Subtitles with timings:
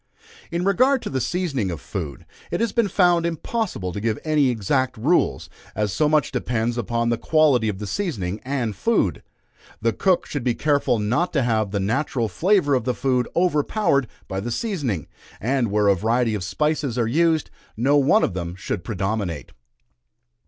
[0.49, 4.49] In regard to the seasoning of food, it has been found impossible to give any
[4.49, 9.21] exact rules, as so much depends upon the quality of the seasoning and food.
[9.79, 14.07] The cook should be careful not to have the natural flavor of the food overpowered
[14.27, 15.05] by the seasoning;
[15.39, 19.51] and where a variety of spices are used, no one of them should predominate.